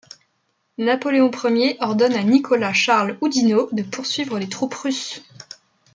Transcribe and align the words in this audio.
Napoléon 0.79 1.29
I 1.45 1.77
ordonne 1.79 2.15
à 2.15 2.23
Nicolas 2.23 2.73
Charles 2.73 3.19
Oudinot 3.21 3.69
de 3.71 3.83
poursuivre 3.83 4.39
les 4.39 4.49
troupes 4.49 4.73
russes. 4.73 5.21